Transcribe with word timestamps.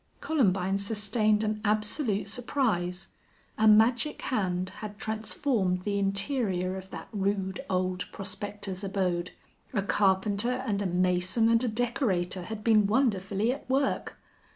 Columbine 0.19 0.79
sustained 0.79 1.43
an 1.43 1.61
absolute 1.63 2.27
surprise. 2.27 3.09
A 3.59 3.67
magic 3.67 4.19
hand 4.23 4.69
had 4.81 4.97
transformed 4.97 5.83
the 5.83 5.99
interior 5.99 6.75
of 6.75 6.89
that 6.89 7.07
rude 7.11 7.63
old 7.69 8.07
prospector's 8.11 8.83
abode. 8.83 9.29
A 9.75 9.83
carpenter 9.83 10.63
and 10.65 10.81
a 10.81 10.87
mason 10.87 11.49
and 11.49 11.63
a 11.63 11.67
decorator 11.67 12.41
had 12.41 12.63
been 12.63 12.87
wonderfully 12.87 13.53
at 13.53 13.69
work. 13.69 14.17